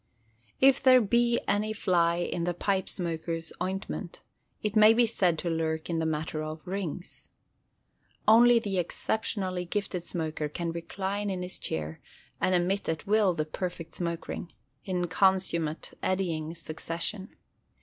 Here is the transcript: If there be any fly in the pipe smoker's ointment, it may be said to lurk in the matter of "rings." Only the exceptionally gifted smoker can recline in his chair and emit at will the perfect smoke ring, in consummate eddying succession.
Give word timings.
If 0.59 0.81
there 0.81 0.99
be 0.99 1.39
any 1.47 1.73
fly 1.73 2.15
in 2.15 2.43
the 2.45 2.55
pipe 2.55 2.89
smoker's 2.89 3.53
ointment, 3.61 4.23
it 4.63 4.75
may 4.75 4.95
be 4.95 5.05
said 5.05 5.37
to 5.37 5.49
lurk 5.51 5.91
in 5.91 5.99
the 5.99 6.07
matter 6.07 6.41
of 6.41 6.65
"rings." 6.65 7.29
Only 8.27 8.57
the 8.57 8.79
exceptionally 8.79 9.63
gifted 9.63 10.03
smoker 10.03 10.49
can 10.49 10.71
recline 10.71 11.29
in 11.29 11.43
his 11.43 11.59
chair 11.59 11.99
and 12.41 12.55
emit 12.55 12.89
at 12.89 13.05
will 13.05 13.35
the 13.35 13.45
perfect 13.45 13.93
smoke 13.93 14.27
ring, 14.27 14.51
in 14.85 15.05
consummate 15.05 15.93
eddying 16.01 16.55
succession. 16.55 17.35